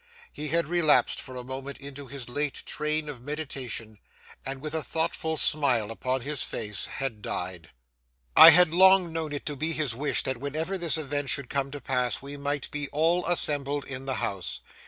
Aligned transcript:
He 0.33 0.47
had 0.47 0.65
relapsed 0.67 1.21
for 1.21 1.35
a 1.35 1.43
moment 1.43 1.77
into 1.77 2.07
his 2.07 2.27
late 2.27 2.63
train 2.65 3.07
of 3.07 3.21
meditation, 3.21 3.99
and, 4.43 4.59
with 4.59 4.73
a 4.73 4.81
thoughtful 4.81 5.37
smile 5.37 5.91
upon 5.91 6.21
his 6.21 6.41
face, 6.41 6.85
had 6.87 7.21
died. 7.21 7.69
I 8.35 8.49
had 8.49 8.73
long 8.73 9.13
known 9.13 9.31
it 9.31 9.45
to 9.45 9.55
be 9.55 9.73
his 9.73 9.93
wish 9.93 10.23
that 10.23 10.37
whenever 10.39 10.75
this 10.75 10.97
event 10.97 11.29
should 11.29 11.51
come 11.51 11.69
to 11.69 11.79
pass 11.81 12.19
we 12.19 12.35
might 12.35 12.71
be 12.71 12.89
all 12.89 13.27
assembled 13.27 13.85
in 13.85 14.05
the 14.07 14.15
house. 14.15 14.61